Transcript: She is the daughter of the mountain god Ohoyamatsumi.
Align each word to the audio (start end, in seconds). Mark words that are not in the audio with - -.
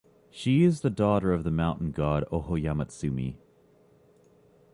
She 0.31 0.63
is 0.63 0.81
the 0.81 0.89
daughter 0.89 1.31
of 1.31 1.43
the 1.43 1.51
mountain 1.51 1.91
god 1.91 2.23
Ohoyamatsumi. 2.31 3.35